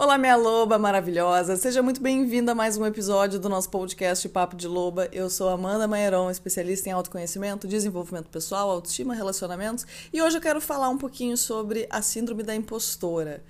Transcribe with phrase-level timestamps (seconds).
[0.00, 1.56] Olá, minha loba maravilhosa!
[1.56, 5.08] Seja muito bem-vinda a mais um episódio do nosso podcast Papo de Loba.
[5.10, 10.60] Eu sou Amanda Maieron, especialista em autoconhecimento, desenvolvimento pessoal, autoestima, relacionamentos, e hoje eu quero
[10.60, 13.42] falar um pouquinho sobre a síndrome da impostora.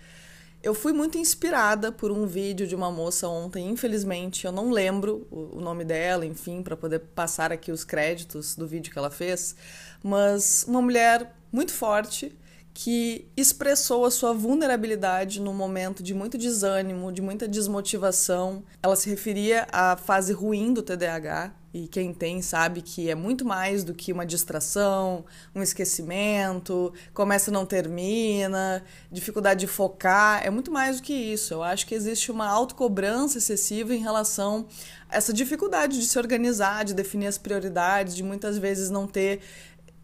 [0.63, 5.27] Eu fui muito inspirada por um vídeo de uma moça ontem, infelizmente eu não lembro
[5.31, 9.55] o nome dela, enfim, para poder passar aqui os créditos do vídeo que ela fez,
[10.03, 12.35] mas uma mulher muito forte
[12.81, 18.63] que expressou a sua vulnerabilidade num momento de muito desânimo, de muita desmotivação.
[18.81, 23.45] Ela se referia à fase ruim do TDAH, e quem tem sabe que é muito
[23.45, 30.49] mais do que uma distração, um esquecimento, começa e não termina, dificuldade de focar, é
[30.49, 31.55] muito mais do que isso.
[31.55, 34.69] Eu acho que existe uma autocobrança excessiva em relação
[35.11, 39.41] a essa dificuldade de se organizar, de definir as prioridades, de muitas vezes não ter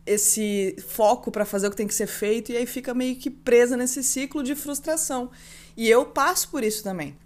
[0.06, 3.30] esse foco para fazer o que tem que ser feito e aí fica meio que
[3.30, 5.30] presa nesse ciclo de frustração.
[5.76, 7.16] E eu passo por isso também.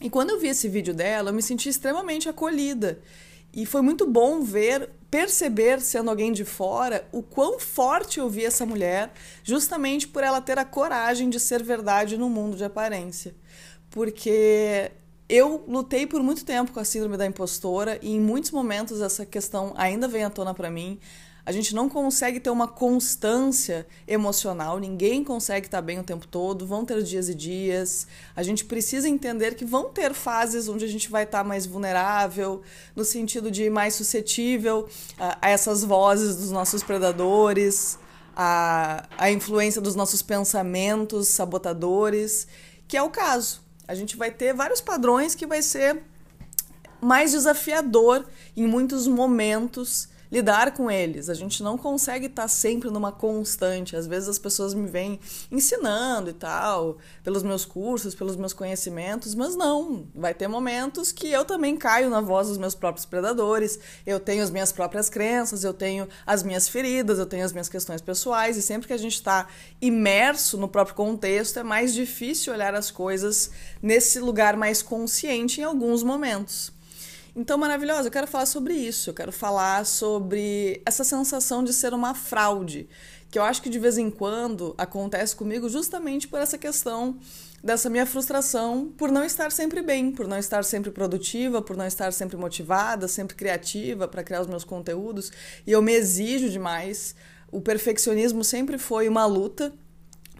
[0.00, 3.00] E quando eu vi esse vídeo dela, eu me senti extremamente acolhida.
[3.52, 8.44] E foi muito bom ver, perceber, sendo alguém de fora, o quão forte eu vi
[8.44, 13.34] essa mulher, justamente por ela ter a coragem de ser verdade no mundo de aparência.
[13.90, 14.92] Porque
[15.28, 19.26] eu lutei por muito tempo com a síndrome da impostora e em muitos momentos essa
[19.26, 20.98] questão ainda vem à tona para mim
[21.48, 26.66] a gente não consegue ter uma constância emocional, ninguém consegue estar bem o tempo todo,
[26.66, 28.06] vão ter dias e dias.
[28.36, 32.60] A gente precisa entender que vão ter fases onde a gente vai estar mais vulnerável,
[32.94, 37.98] no sentido de mais suscetível a, essas vozes dos nossos predadores,
[38.36, 42.46] a, a influência dos nossos pensamentos sabotadores,
[42.86, 43.62] que é o caso.
[43.88, 46.02] A gente vai ter vários padrões que vai ser
[47.00, 51.28] mais desafiador em muitos momentos lidar com eles.
[51.28, 53.96] A gente não consegue estar sempre numa constante.
[53.96, 55.18] Às vezes as pessoas me vêm
[55.50, 60.06] ensinando e tal, pelos meus cursos, pelos meus conhecimentos, mas não.
[60.14, 63.78] Vai ter momentos que eu também caio na voz dos meus próprios predadores.
[64.06, 67.68] Eu tenho as minhas próprias crenças, eu tenho as minhas feridas, eu tenho as minhas
[67.68, 69.46] questões pessoais, e sempre que a gente está
[69.80, 73.50] imerso no próprio contexto, é mais difícil olhar as coisas
[73.82, 76.77] nesse lugar mais consciente em alguns momentos.
[77.34, 79.10] Então, maravilhosa, eu quero falar sobre isso.
[79.10, 82.88] Eu quero falar sobre essa sensação de ser uma fraude,
[83.30, 87.18] que eu acho que de vez em quando acontece comigo justamente por essa questão
[87.62, 91.86] dessa minha frustração por não estar sempre bem, por não estar sempre produtiva, por não
[91.86, 95.30] estar sempre motivada, sempre criativa para criar os meus conteúdos,
[95.66, 97.14] e eu me exijo demais.
[97.50, 99.72] O perfeccionismo sempre foi uma luta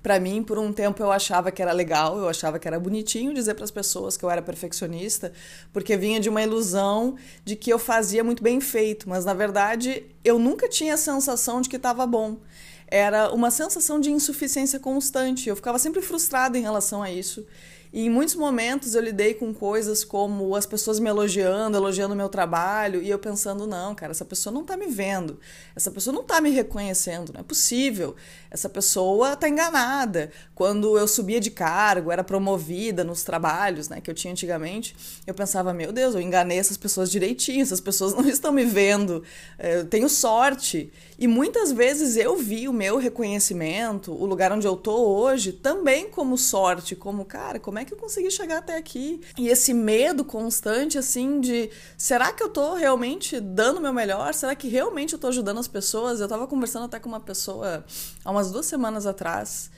[0.09, 3.35] para mim, por um tempo eu achava que era legal, eu achava que era bonitinho
[3.35, 5.35] dizer para as pessoas que eu era perfeccionista,
[5.71, 10.07] porque vinha de uma ilusão de que eu fazia muito bem feito, mas na verdade
[10.25, 12.39] eu nunca tinha a sensação de que estava bom.
[12.87, 15.47] Era uma sensação de insuficiência constante.
[15.47, 17.45] Eu ficava sempre frustrada em relação a isso.
[17.93, 22.17] E em muitos momentos eu lidei com coisas como as pessoas me elogiando, elogiando o
[22.17, 25.39] meu trabalho, e eu pensando, não, cara, essa pessoa não tá me vendo,
[25.75, 28.15] essa pessoa não tá me reconhecendo, não é possível,
[28.51, 30.31] essa pessoa tá enganada.
[30.55, 34.95] Quando eu subia de cargo, era promovida nos trabalhos né, que eu tinha antigamente,
[35.27, 39.23] eu pensava, meu Deus, eu enganei essas pessoas direitinho, essas pessoas não estão me vendo,
[39.59, 40.93] eu tenho sorte.
[41.19, 46.09] E muitas vezes eu vi o meu reconhecimento, o lugar onde eu tô hoje, também
[46.09, 49.21] como sorte, como, cara, como é que eu consegui chegar até aqui?
[49.37, 54.33] E esse medo constante, assim, de será que eu tô realmente dando o meu melhor?
[54.35, 56.21] Será que realmente eu tô ajudando as pessoas?
[56.21, 57.85] Eu tava conversando até com uma pessoa
[58.25, 59.71] há umas duas semanas atrás.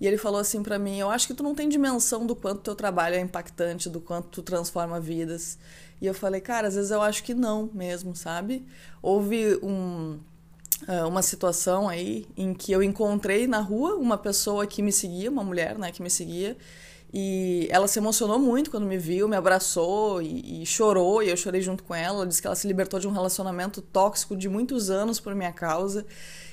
[0.00, 2.60] E ele falou assim para mim: Eu acho que tu não tem dimensão do quanto
[2.60, 5.58] teu trabalho é impactante, do quanto tu transforma vidas.
[6.00, 8.64] E eu falei: Cara, às vezes eu acho que não mesmo, sabe?
[9.02, 10.18] Houve um
[11.06, 15.42] uma situação aí em que eu encontrei na rua uma pessoa que me seguia, uma
[15.42, 16.56] mulher, né, que me seguia,
[17.12, 21.36] e ela se emocionou muito quando me viu, me abraçou e, e, chorou, e eu
[21.36, 22.18] chorei junto com ela.
[22.18, 25.52] Ela disse que ela se libertou de um relacionamento tóxico de muitos anos por minha
[25.52, 26.04] causa.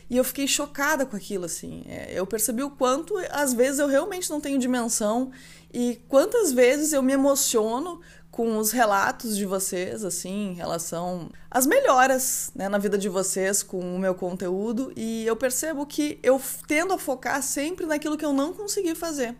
[0.09, 1.83] E eu fiquei chocada com aquilo, assim.
[1.87, 5.31] É, eu percebi o quanto, às vezes, eu realmente não tenho dimensão
[5.73, 7.99] e quantas vezes eu me emociono
[8.35, 13.63] com os relatos de vocês, assim, em relação às melhoras né, na vida de vocês
[13.63, 18.25] com o meu conteúdo, e eu percebo que eu tendo a focar sempre naquilo que
[18.25, 19.37] eu não consegui fazer.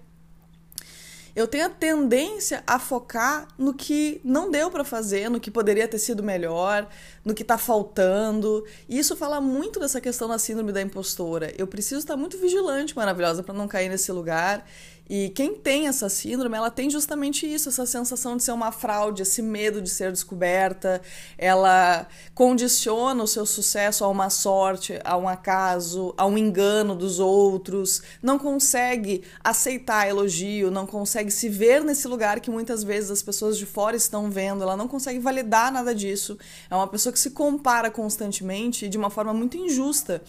[1.35, 5.85] Eu tenho a tendência a focar no que não deu para fazer, no que poderia
[5.85, 6.87] ter sido melhor,
[7.25, 8.65] no que está faltando.
[8.87, 11.53] E isso fala muito dessa questão da síndrome da impostora.
[11.57, 14.65] Eu preciso estar muito vigilante, maravilhosa, para não cair nesse lugar
[15.07, 19.21] E quem tem essa síndrome, ela tem justamente isso, essa sensação de ser uma fraude,
[19.21, 20.99] esse medo de ser descoberta.
[21.37, 27.19] Ela condiciona o seu sucesso a uma sorte, a um acaso, a um engano dos
[27.19, 28.01] outros.
[28.21, 33.59] Não consegue aceitar elogio, não consegue se ver nesse lugar que muitas vezes as pessoas
[33.59, 34.63] de fora estão vendo.
[34.63, 36.35] Ela não consegue validar nada disso.
[36.67, 40.23] É uma pessoa que se compara constantemente de uma forma muito injusta,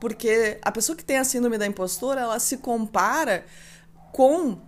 [0.00, 3.44] porque a pessoa que tem a síndrome da impostora, ela se compara
[4.12, 4.58] com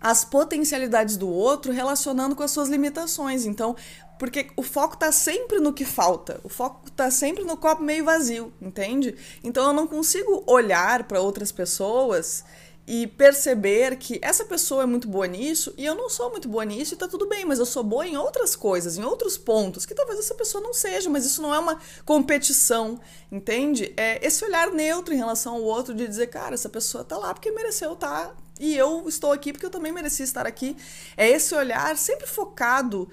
[0.00, 3.44] as potencialidades do outro relacionando com as suas limitações.
[3.44, 3.76] Então,
[4.18, 8.04] porque o foco está sempre no que falta, o foco está sempre no copo meio
[8.04, 9.16] vazio, entende?
[9.42, 12.44] Então eu não consigo olhar para outras pessoas
[12.86, 16.64] e perceber que essa pessoa é muito boa nisso e eu não sou muito boa
[16.64, 19.86] nisso e tá tudo bem, mas eu sou boa em outras coisas, em outros pontos
[19.86, 23.00] que talvez essa pessoa não seja, mas isso não é uma competição,
[23.32, 23.94] entende?
[23.96, 27.32] É esse olhar neutro em relação ao outro de dizer, cara, essa pessoa tá lá
[27.32, 30.76] porque mereceu estar tá, e eu estou aqui porque eu também mereci estar aqui.
[31.16, 33.08] É esse olhar sempre focado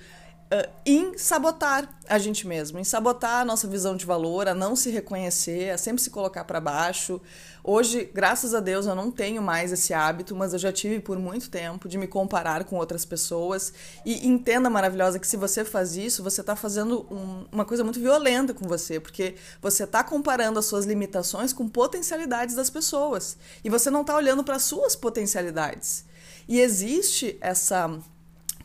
[0.52, 4.76] uh, em sabotar a gente mesmo, em sabotar a nossa visão de valor, a não
[4.76, 7.22] se reconhecer, a sempre se colocar para baixo.
[7.70, 11.20] Hoje, graças a Deus, eu não tenho mais esse hábito, mas eu já tive por
[11.20, 13.74] muito tempo de me comparar com outras pessoas.
[14.06, 18.00] E entenda, maravilhosa, que se você faz isso, você está fazendo um, uma coisa muito
[18.00, 23.38] violenta com você, porque você está comparando as suas limitações com potencialidades das pessoas.
[23.62, 26.06] E você não está olhando para as suas potencialidades.
[26.48, 28.00] E existe essa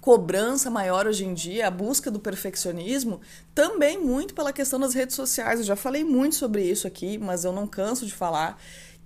[0.00, 3.20] cobrança maior hoje em dia, a busca do perfeccionismo,
[3.54, 5.60] também muito pela questão das redes sociais.
[5.60, 8.60] Eu já falei muito sobre isso aqui, mas eu não canso de falar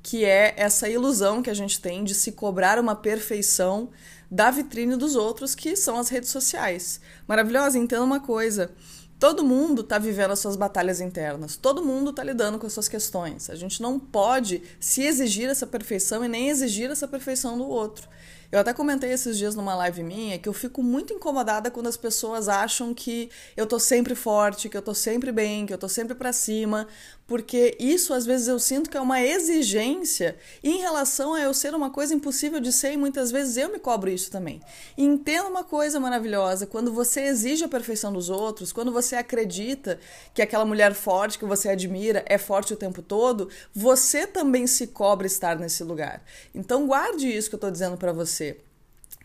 [0.07, 3.91] que é essa ilusão que a gente tem de se cobrar uma perfeição
[4.31, 7.01] da vitrine dos outros, que são as redes sociais.
[7.27, 8.71] Maravilhosa, entenda uma coisa.
[9.19, 12.87] Todo mundo está vivendo as suas batalhas internas, todo mundo está lidando com as suas
[12.87, 13.51] questões.
[13.51, 18.09] A gente não pode se exigir essa perfeição e nem exigir essa perfeição do outro.
[18.51, 21.97] Eu até comentei esses dias numa live minha que eu fico muito incomodada quando as
[21.97, 25.89] pessoas acham que eu tô sempre forte, que eu tô sempre bem, que eu tô
[25.89, 26.87] sempre para cima,
[27.27, 31.75] porque isso às vezes eu sinto que é uma exigência em relação a eu ser
[31.75, 34.61] uma coisa impossível de ser e muitas vezes eu me cobro isso também.
[34.97, 39.99] Entenda uma coisa maravilhosa, quando você exige a perfeição dos outros, quando você acredita
[40.33, 44.87] que aquela mulher forte que você admira é forte o tempo todo, você também se
[44.87, 46.23] cobra estar nesse lugar.
[46.55, 48.61] Então guarde isso que eu tô dizendo para você você.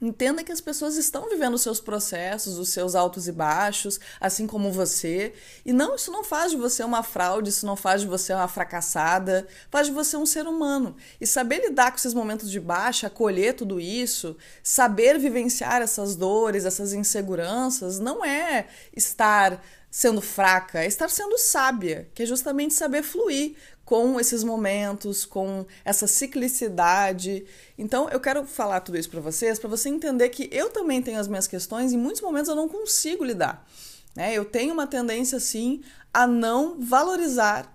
[0.01, 4.47] Entenda que as pessoas estão vivendo os seus processos, os seus altos e baixos, assim
[4.47, 5.31] como você.
[5.63, 8.47] E não, isso não faz de você uma fraude, isso não faz de você uma
[8.47, 10.95] fracassada, faz de você um ser humano.
[11.19, 16.65] E saber lidar com esses momentos de baixa, acolher tudo isso, saber vivenciar essas dores,
[16.65, 19.61] essas inseguranças, não é estar
[19.91, 25.65] sendo fraca, é estar sendo sábia, que é justamente saber fluir com esses momentos, com
[25.83, 27.43] essa ciclicidade.
[27.77, 31.19] Então, eu quero falar tudo isso para vocês, para você entender que eu também tenho
[31.19, 33.67] as minhas questões e em muitos momentos eu não consigo lidar.
[34.15, 34.33] Né?
[34.33, 35.81] Eu tenho uma tendência, sim,
[36.13, 37.69] a não valorizar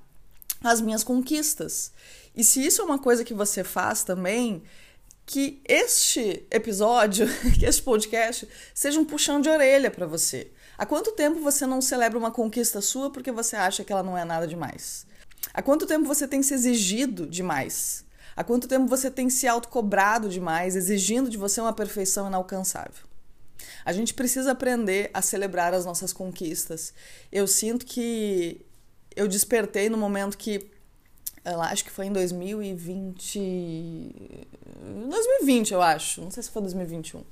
[0.65, 1.93] as minhas conquistas.
[2.35, 4.63] E se isso é uma coisa que você faz também,
[5.27, 7.27] que este episódio,
[7.59, 10.51] que este podcast, seja um puxão de orelha para você.
[10.79, 14.17] Há quanto tempo você não celebra uma conquista sua porque você acha que ela não
[14.17, 15.07] é nada demais?
[15.55, 18.05] Há quanto tempo você tem se exigido demais?
[18.37, 23.07] Há quanto tempo você tem se autocobrado demais, exigindo de você uma perfeição inalcançável?
[23.85, 26.93] A gente precisa aprender a celebrar as nossas conquistas.
[27.33, 28.61] Eu sinto que
[29.15, 30.71] eu despertei no momento que
[31.45, 33.39] eu acho que foi em 2020.
[35.09, 36.21] 2020, eu acho.
[36.21, 37.23] Não sei se foi 2021.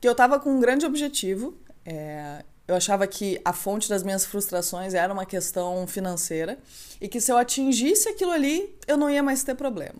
[0.00, 1.56] Que eu tava com um grande objetivo.
[1.86, 6.58] É, eu achava que a fonte das minhas frustrações era uma questão financeira
[7.00, 9.98] e que se eu atingisse aquilo ali, eu não ia mais ter problema.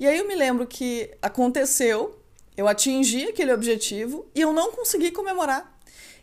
[0.00, 2.18] E aí eu me lembro que aconteceu,
[2.56, 5.78] eu atingi aquele objetivo e eu não consegui comemorar.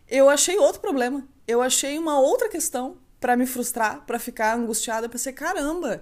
[0.09, 5.07] Eu achei outro problema, eu achei uma outra questão para me frustrar, para ficar angustiada,
[5.07, 6.01] pensei, caramba,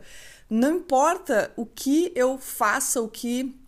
[0.49, 3.60] não importa o que eu faça, o que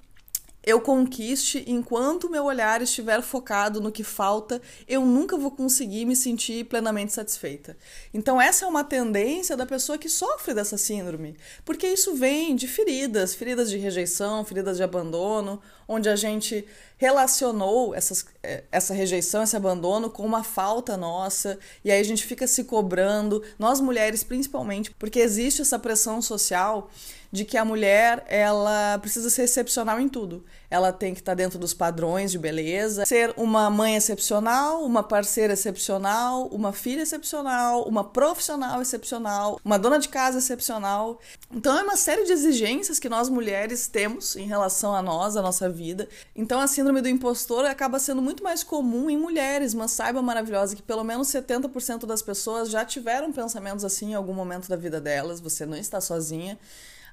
[0.64, 6.16] eu conquiste enquanto meu olhar estiver focado no que falta, eu nunca vou conseguir me
[6.16, 7.78] sentir plenamente satisfeita.
[8.14, 12.68] Então, essa é uma tendência da pessoa que sofre dessa síndrome, porque isso vem de
[12.68, 16.66] feridas, feridas de rejeição, feridas de abandono, onde a gente
[16.98, 22.26] relacionou essas, eh, essa rejeição, esse abandono com uma falta nossa, e aí a gente
[22.26, 26.90] fica se cobrando, nós mulheres principalmente, porque existe essa pressão social
[27.32, 30.46] de que a mulher ela precisa ser excepcional em tudo.
[30.74, 35.04] Ela tem que estar tá dentro dos padrões de beleza, ser uma mãe excepcional, uma
[35.04, 41.20] parceira excepcional, uma filha excepcional, uma profissional excepcional, uma dona de casa excepcional.
[41.52, 45.44] Então é uma série de exigências que nós mulheres temos em relação a nós, a
[45.44, 46.10] nossa vida.
[46.36, 50.76] Então a síndrome do impostor acaba sendo muito mais comum em mulheres, mas saiba maravilhosa
[50.76, 55.00] que pelo menos 70% das pessoas já tiveram pensamentos assim em algum momento da vida
[55.00, 55.40] delas.
[55.40, 56.58] Você não está sozinha.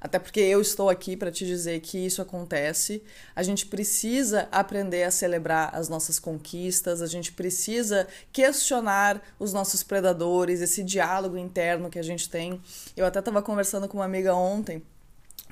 [0.00, 3.02] Até porque eu estou aqui para te dizer que isso acontece.
[3.36, 9.82] A gente precisa aprender a celebrar as nossas conquistas, a gente precisa questionar os nossos
[9.82, 12.60] predadores, esse diálogo interno que a gente tem.
[12.96, 14.82] Eu até estava conversando com uma amiga ontem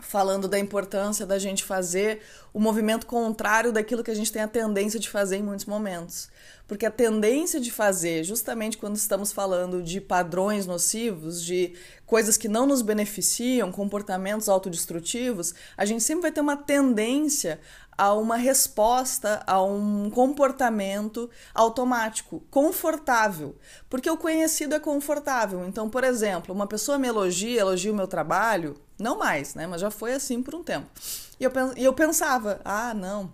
[0.00, 2.21] falando da importância da gente fazer
[2.52, 6.28] o movimento contrário daquilo que a gente tem a tendência de fazer em muitos momentos.
[6.67, 11.75] Porque a tendência de fazer, justamente quando estamos falando de padrões nocivos, de
[12.05, 17.59] coisas que não nos beneficiam, comportamentos autodestrutivos, a gente sempre vai ter uma tendência
[17.99, 23.57] a uma resposta, a um comportamento automático, confortável.
[23.90, 25.67] Porque o conhecido é confortável.
[25.67, 29.67] Então, por exemplo, uma pessoa me elogia, elogia o meu trabalho, não mais, né?
[29.67, 30.87] Mas já foi assim por um tempo.
[31.40, 33.33] E eu, e eu pensava, ah, não,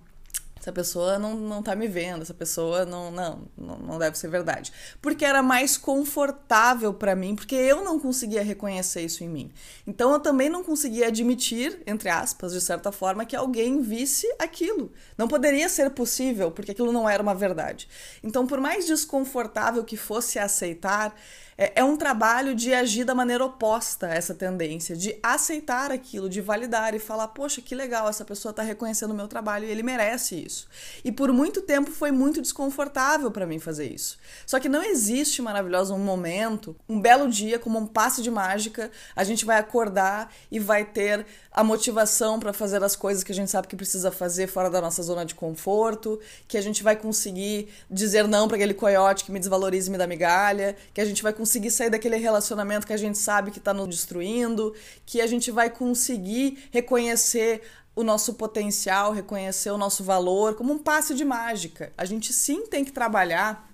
[0.64, 4.72] essa pessoa não, não tá me vendo, essa pessoa não, não, não deve ser verdade.
[5.02, 9.52] Porque era mais confortável para mim, porque eu não conseguia reconhecer isso em mim.
[9.86, 14.90] Então eu também não conseguia admitir, entre aspas, de certa forma, que alguém visse aquilo.
[15.18, 17.86] Não poderia ser possível, porque aquilo não era uma verdade.
[18.22, 21.14] Então, por mais desconfortável que fosse aceitar,
[21.56, 26.28] é, é um trabalho de agir da maneira oposta a essa tendência, de aceitar aquilo,
[26.28, 29.70] de validar e falar: poxa, que legal, essa pessoa está reconhecendo o meu trabalho e
[29.70, 30.66] ele merece isso.
[31.04, 34.18] E por muito tempo foi muito desconfortável para mim fazer isso.
[34.46, 38.90] Só que não existe maravilhoso um momento, um belo dia, como um passe de mágica,
[39.14, 43.34] a gente vai acordar e vai ter a motivação para fazer as coisas que a
[43.34, 46.18] gente sabe que precisa fazer fora da nossa zona de conforto,
[46.48, 49.98] que a gente vai conseguir dizer não para aquele coiote que me desvaloriza e me
[49.98, 53.58] dá migalha, que a gente vai conseguir sair daquele relacionamento que a gente sabe que
[53.58, 54.74] está nos destruindo,
[55.04, 57.62] que a gente vai conseguir reconhecer
[57.96, 61.92] o nosso potencial, reconhecer o nosso valor como um passe de mágica.
[61.96, 63.70] A gente sim tem que trabalhar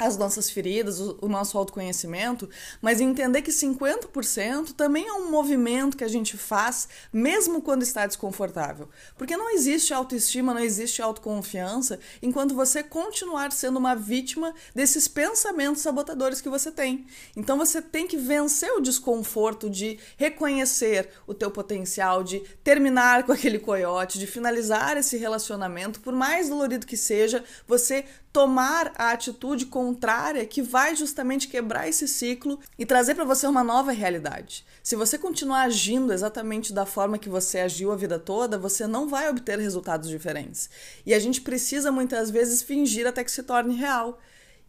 [0.00, 2.48] as nossas feridas, o, nosso autoconhecimento,
[2.80, 8.06] mas entender que 50% também é um movimento que a gente faz mesmo quando está
[8.06, 8.88] desconfortável.
[9.18, 15.82] Porque não existe autoestima, não existe autoconfiança enquanto você continuar sendo uma vítima desses pensamentos
[15.82, 17.04] sabotadores que você tem.
[17.36, 23.32] Então você tem que vencer o desconforto de reconhecer o teu potencial, de terminar com
[23.32, 29.66] aquele coiote, de finalizar esse relacionamento, por mais dolorido que seja, você tomar a atitude
[29.90, 34.64] contrária que vai justamente quebrar esse ciclo e trazer para você uma nova realidade.
[34.84, 39.08] Se você continuar agindo exatamente da forma que você agiu a vida toda, você não
[39.08, 40.70] vai obter resultados diferentes.
[41.04, 44.20] E a gente precisa muitas vezes fingir até que se torne real.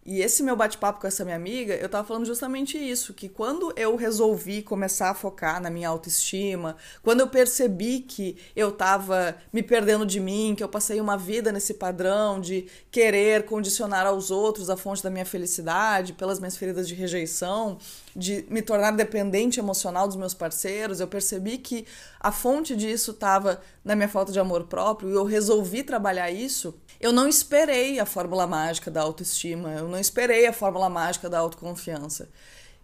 [0.04, 3.72] E esse meu bate-papo com essa minha amiga, eu tava falando justamente isso, que quando
[3.76, 9.62] eu resolvi começar a focar na minha autoestima, quando eu percebi que eu tava me
[9.62, 14.72] perdendo de mim, que eu passei uma vida nesse padrão de querer condicionar aos outros
[14.72, 17.78] a fonte da minha felicidade, pelas minhas feridas de rejeição,
[18.16, 21.86] de me tornar dependente emocional dos meus parceiros, eu percebi que
[22.20, 26.74] a fonte disso estava na minha falta de amor próprio e eu resolvi trabalhar isso.
[27.00, 31.40] Eu não esperei a fórmula mágica da autoestima, eu não esperei a fórmula mágica da
[31.40, 32.30] autoconfiança.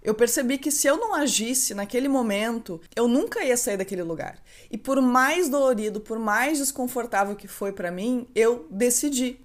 [0.02, 4.40] Eu percebi que se eu não agisse naquele momento, eu nunca ia sair daquele lugar.
[4.72, 9.40] E por mais dolorido, por mais desconfortável que foi para mim, eu decidi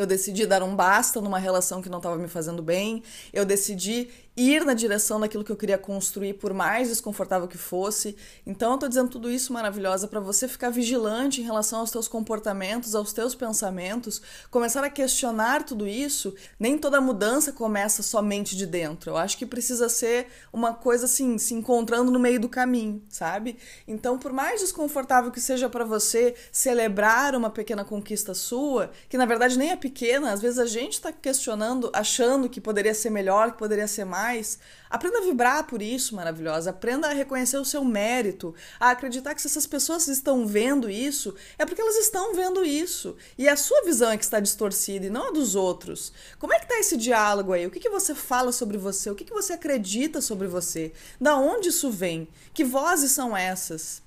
[0.00, 3.02] eu decidi dar um basta numa relação que não estava me fazendo bem.
[3.34, 4.08] Eu decidi
[4.40, 8.16] ir na direção daquilo que eu queria construir, por mais desconfortável que fosse.
[8.46, 12.08] Então, eu tô dizendo tudo isso maravilhosa para você ficar vigilante em relação aos teus
[12.08, 16.34] comportamentos, aos teus pensamentos, começar a questionar tudo isso.
[16.58, 19.10] Nem toda mudança começa somente de dentro.
[19.10, 23.58] Eu acho que precisa ser uma coisa assim, se encontrando no meio do caminho, sabe?
[23.86, 29.26] Então, por mais desconfortável que seja para você celebrar uma pequena conquista sua, que na
[29.26, 33.52] verdade nem é pequena, às vezes a gente está questionando, achando que poderia ser melhor,
[33.52, 34.58] que poderia ser mais mais.
[34.88, 36.70] Aprenda a vibrar por isso, maravilhosa.
[36.70, 41.34] Aprenda a reconhecer o seu mérito, a acreditar que se essas pessoas estão vendo isso,
[41.58, 43.16] é porque elas estão vendo isso.
[43.36, 46.12] E a sua visão é que está distorcida e não a dos outros.
[46.38, 47.66] Como é que está esse diálogo aí?
[47.66, 49.10] O que, que você fala sobre você?
[49.10, 50.92] O que, que você acredita sobre você?
[51.20, 52.26] Da onde isso vem?
[52.52, 54.02] Que vozes são essas?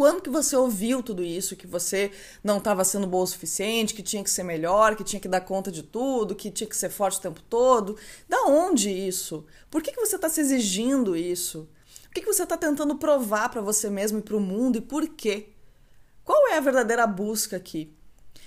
[0.00, 2.10] Quando que você ouviu tudo isso, que você
[2.42, 5.42] não estava sendo boa o suficiente, que tinha que ser melhor, que tinha que dar
[5.42, 7.98] conta de tudo, que tinha que ser forte o tempo todo?
[8.26, 9.44] Da onde isso?
[9.70, 11.68] Por que, que você está se exigindo isso?
[12.06, 14.80] O que, que você está tentando provar para você mesmo e para o mundo e
[14.80, 15.50] por quê?
[16.24, 17.94] Qual é a verdadeira busca aqui?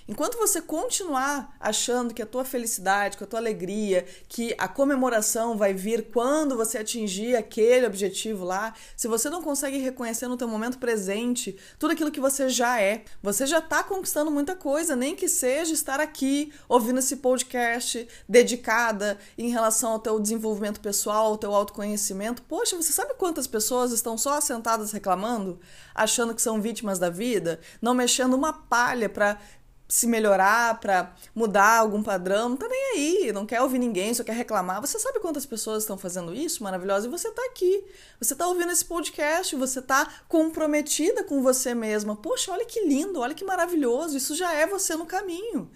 [0.08, 5.58] Enquanto você continuar achando que a tua felicidade, que a tua alegria, que a comemoração
[5.58, 10.48] vai vir quando você atingir aquele objetivo lá, se você não consegue reconhecer no teu
[10.48, 15.16] momento presente tudo aquilo que você já é, você já está conquistando muita coisa, nem
[15.16, 21.38] que seja estar aqui ouvindo esse podcast dedicada em relação ao teu desenvolvimento pessoal, ao
[21.38, 22.42] teu autoconhecimento.
[22.44, 25.60] Poxa, você sabe quantas pessoas estão só sentadas reclamando,
[25.96, 29.40] achando que são vítimas da vida, não mexendo uma palha para
[29.88, 34.24] se melhorar, para mudar algum padrão, não tá nem aí, não quer ouvir ninguém, só
[34.24, 34.82] quer reclamar.
[34.82, 37.84] Você sabe quantas pessoas estão fazendo isso maravilhoso e você tá aqui.
[38.20, 42.16] Você tá ouvindo esse podcast, você tá comprometida com você mesma.
[42.16, 45.70] Poxa, olha que lindo, olha que maravilhoso, isso já é você no caminho.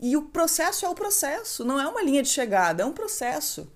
[0.00, 3.70] E o processo é o processo, não é uma linha de chegada, é um processo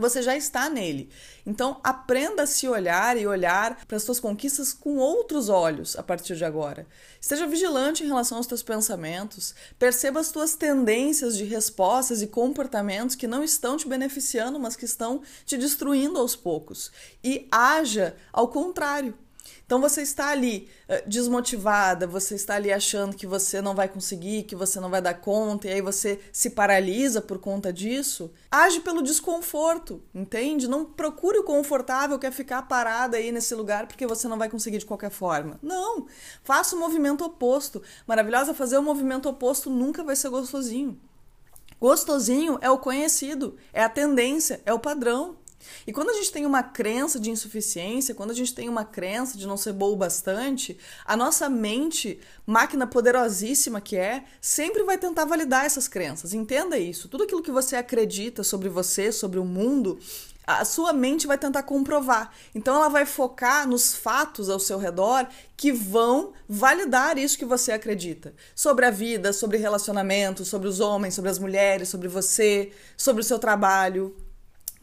[0.00, 1.08] você já está nele.
[1.46, 6.02] Então, aprenda a se olhar e olhar para as suas conquistas com outros olhos a
[6.02, 6.86] partir de agora.
[7.20, 13.14] Esteja vigilante em relação aos teus pensamentos, perceba as tuas tendências de respostas e comportamentos
[13.14, 16.90] que não estão te beneficiando, mas que estão te destruindo aos poucos.
[17.22, 19.14] E haja ao contrário.
[19.66, 24.44] Então você está ali uh, desmotivada, você está ali achando que você não vai conseguir,
[24.44, 28.30] que você não vai dar conta, e aí você se paralisa por conta disso.
[28.50, 30.68] Age pelo desconforto, entende?
[30.68, 34.48] Não procure o confortável que é ficar parada aí nesse lugar porque você não vai
[34.48, 35.58] conseguir de qualquer forma.
[35.62, 36.06] Não!
[36.42, 37.82] Faça o movimento oposto.
[38.06, 41.00] Maravilhosa, fazer o movimento oposto nunca vai ser gostosinho.
[41.80, 45.36] Gostosinho é o conhecido, é a tendência, é o padrão.
[45.86, 49.36] E quando a gente tem uma crença de insuficiência, quando a gente tem uma crença
[49.36, 54.98] de não ser boa o bastante, a nossa mente, máquina poderosíssima que é, sempre vai
[54.98, 56.34] tentar validar essas crenças.
[56.34, 57.08] Entenda isso.
[57.08, 59.98] Tudo aquilo que você acredita sobre você, sobre o mundo,
[60.46, 62.30] a sua mente vai tentar comprovar.
[62.54, 67.72] Então ela vai focar nos fatos ao seu redor que vão validar isso que você
[67.72, 68.34] acredita.
[68.54, 73.24] Sobre a vida, sobre relacionamentos, sobre os homens, sobre as mulheres, sobre você, sobre o
[73.24, 74.14] seu trabalho.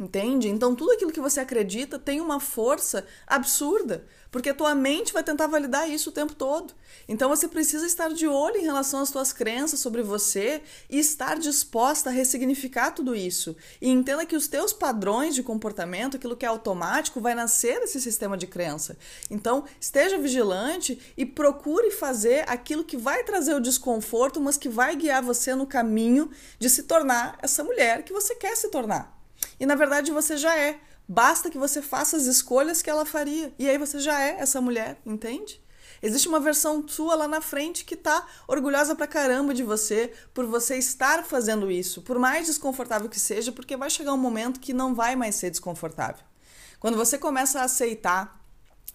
[0.02, 0.50] Entende?
[0.50, 5.22] Então tudo aquilo que você acredita tem uma força absurda, porque a tua mente vai
[5.22, 6.74] tentar validar isso o tempo todo.
[7.08, 11.38] Então você precisa estar de olho em relação às tuas crenças sobre você e estar
[11.38, 13.56] disposta a ressignificar tudo isso.
[13.80, 18.02] E entenda que os teus padrões de comportamento, aquilo que é automático, vai nascer desse
[18.02, 18.98] sistema de crença.
[19.30, 24.96] Então, esteja vigilante e procure fazer aquilo que vai trazer o desconforto, mas que vai
[24.96, 29.21] guiar você no caminho de se tornar essa mulher que você quer se tornar.
[29.62, 30.80] E na verdade você já é.
[31.08, 33.54] Basta que você faça as escolhas que ela faria.
[33.60, 35.64] E aí você já é essa mulher, entende?
[36.02, 40.48] Existe uma versão sua lá na frente que tá orgulhosa pra caramba de você por
[40.48, 44.74] você estar fazendo isso, por mais desconfortável que seja, porque vai chegar um momento que
[44.74, 46.26] não vai mais ser desconfortável.
[46.80, 48.41] Quando você começa a aceitar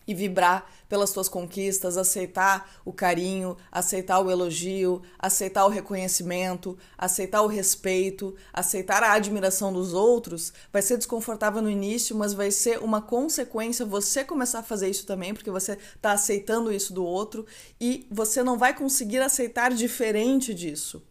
[0.06, 7.42] e vibrar pelas tuas conquistas, aceitar o carinho, aceitar o elogio, aceitar o reconhecimento, aceitar
[7.42, 12.78] o respeito, aceitar a admiração dos outros, vai ser desconfortável no início, mas vai ser
[12.82, 17.44] uma consequência você começar a fazer isso também, porque você está aceitando isso do outro
[17.80, 21.02] e você não vai conseguir aceitar diferente disso.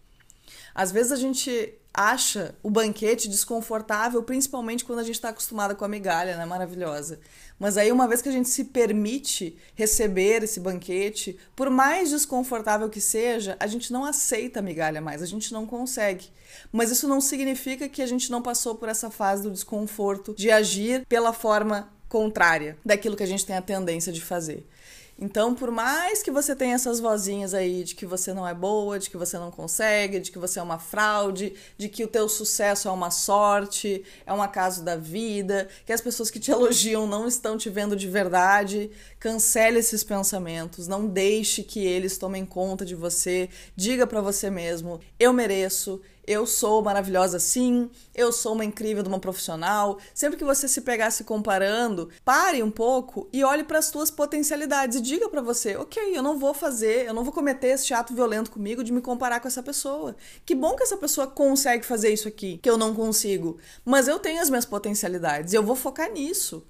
[0.76, 5.86] Às vezes a gente acha o banquete desconfortável, principalmente quando a gente está acostumada com
[5.86, 6.46] a migalha, né?
[6.46, 7.20] Maravilhosa.
[7.58, 12.90] Mas aí, uma vez que a gente se permite receber esse banquete, por mais desconfortável
[12.90, 16.28] que seja, a gente não aceita a migalha mais, a gente não consegue.
[16.72, 20.52] Mas isso não significa que a gente não passou por essa fase do desconforto de
[20.52, 24.66] agir pela forma contrária daquilo que a gente tem a tendência de fazer.
[25.18, 29.00] Então, por mais que você tenha essas vozinhas aí de que você não é boa,
[29.00, 32.28] de que você não consegue, de que você é uma fraude, de que o teu
[32.28, 37.08] sucesso é uma sorte, é um acaso da vida, que as pessoas que te elogiam
[37.08, 42.86] não estão te vendo de verdade, cancele esses pensamentos, não deixe que eles tomem conta
[42.86, 43.50] de você.
[43.74, 49.10] Diga para você mesmo: eu mereço, eu sou maravilhosa sim, eu sou uma incrível de
[49.10, 49.98] uma profissional.
[50.14, 54.12] Sempre que você se pegar se comparando, pare um pouco e olhe para as suas
[54.12, 57.94] potencialidades e diga para você: ok, eu não vou fazer, eu não vou cometer esse
[57.94, 60.16] ato violento comigo de me comparar com essa pessoa.
[60.46, 63.58] Que bom que essa pessoa consegue fazer isso aqui, que eu não consigo.
[63.84, 66.66] Mas eu tenho as minhas potencialidades eu vou focar nisso.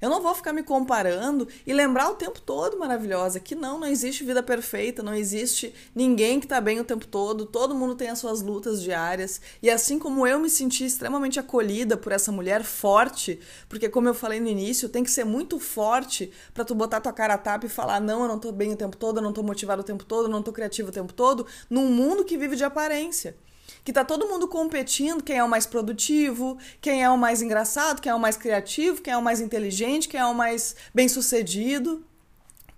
[0.00, 3.86] Eu não vou ficar me comparando e lembrar o tempo todo, maravilhosa, que não, não
[3.86, 8.08] existe vida perfeita, não existe ninguém que tá bem o tempo todo, todo mundo tem
[8.08, 9.42] as suas lutas diárias.
[9.62, 14.14] E assim como eu me senti extremamente acolhida por essa mulher forte, porque como eu
[14.14, 17.66] falei no início, tem que ser muito forte para tu botar tua cara a tapa
[17.66, 19.84] e falar: "Não, eu não tô bem o tempo todo, eu não tô motivado o
[19.84, 23.36] tempo todo, eu não tô criativo o tempo todo", num mundo que vive de aparência
[23.84, 28.00] que tá todo mundo competindo quem é o mais produtivo, quem é o mais engraçado,
[28.00, 32.04] quem é o mais criativo, quem é o mais inteligente, quem é o mais bem-sucedido.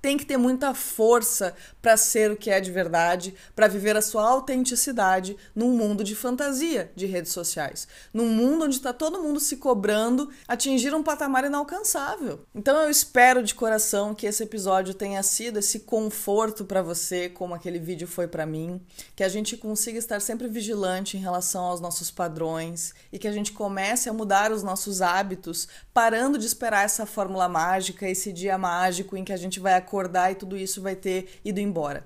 [0.03, 4.03] Tem que ter muita força para ser o que é de verdade, para viver a
[4.03, 9.39] sua autenticidade num mundo de fantasia de redes sociais, num mundo onde está todo mundo
[9.39, 12.45] se cobrando atingir um patamar inalcançável.
[12.53, 17.55] Então eu espero de coração que esse episódio tenha sido esse conforto para você, como
[17.55, 18.81] aquele vídeo foi para mim,
[19.15, 23.33] que a gente consiga estar sempre vigilante em relação aos nossos padrões e que a
[23.33, 28.59] gente comece a mudar os nossos hábitos, parando de esperar essa fórmula mágica, esse dia
[28.59, 29.92] mágico em que a gente vai acordar
[30.31, 32.05] e tudo isso vai ter ido embora.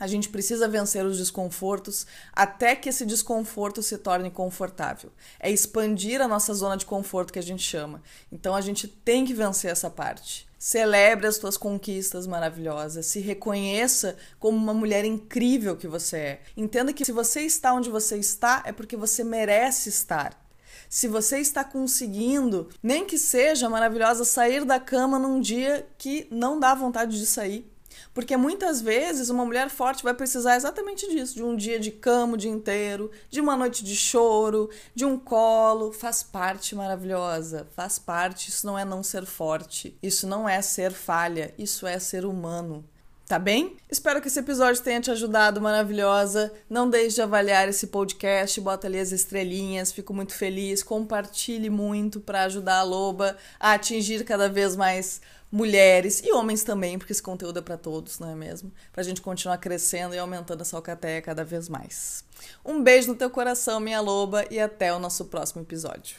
[0.00, 5.12] A gente precisa vencer os desconfortos até que esse desconforto se torne confortável.
[5.38, 8.02] É expandir a nossa zona de conforto que a gente chama.
[8.32, 10.48] Então a gente tem que vencer essa parte.
[10.58, 16.42] Celebre as suas conquistas maravilhosas, se reconheça como uma mulher incrível que você é.
[16.56, 20.49] Entenda que se você está onde você está é porque você merece estar.
[20.90, 26.58] Se você está conseguindo, nem que seja maravilhosa, sair da cama num dia que não
[26.58, 27.72] dá vontade de sair.
[28.12, 32.34] Porque muitas vezes uma mulher forte vai precisar exatamente disso, de um dia de cama
[32.34, 37.96] o dia inteiro, de uma noite de choro, de um colo, faz parte maravilhosa, faz
[37.96, 42.24] parte, isso não é não ser forte, isso não é ser falha, isso é ser
[42.24, 42.84] humano.
[43.30, 43.76] Tá bem?
[43.88, 46.52] Espero que esse episódio tenha te ajudado, maravilhosa.
[46.68, 50.82] Não deixe de avaliar esse podcast, bota ali as estrelinhas, fico muito feliz.
[50.82, 56.98] Compartilhe muito para ajudar a Loba a atingir cada vez mais mulheres e homens também,
[56.98, 58.72] porque esse conteúdo é para todos, não é mesmo?
[58.92, 62.24] Pra gente continuar crescendo e aumentando essa alcateia cada vez mais.
[62.64, 66.16] Um beijo no teu coração, minha loba, e até o nosso próximo episódio.